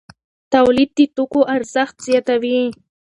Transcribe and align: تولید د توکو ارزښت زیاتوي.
تولید 0.53 0.89
د 0.97 0.99
توکو 1.15 1.41
ارزښت 1.55 1.95
زیاتوي. 2.07 2.59